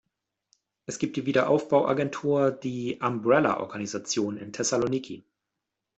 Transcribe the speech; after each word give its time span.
Es 0.87 0.97
gibt 0.97 1.15
die 1.15 1.27
Wiederaufbau-Agentur, 1.27 2.49
die 2.49 2.97
Umbrella-Organisation 3.03 4.35
in 4.37 4.51
Thessaloniki. 4.51 5.23